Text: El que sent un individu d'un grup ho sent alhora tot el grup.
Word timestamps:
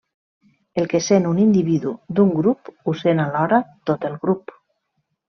El 0.83 0.87
que 0.93 1.01
sent 1.07 1.27
un 1.31 1.41
individu 1.43 1.93
d'un 2.19 2.31
grup 2.37 2.71
ho 2.71 2.95
sent 3.03 3.21
alhora 3.27 3.61
tot 3.91 4.09
el 4.11 4.17
grup. 4.25 4.57